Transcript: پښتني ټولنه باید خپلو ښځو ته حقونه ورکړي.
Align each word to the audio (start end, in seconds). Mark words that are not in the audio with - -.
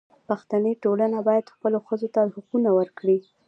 پښتني 0.27 0.73
ټولنه 0.83 1.17
باید 1.27 1.51
خپلو 1.55 1.77
ښځو 1.87 2.07
ته 2.15 2.21
حقونه 2.35 2.69
ورکړي. 2.79 3.17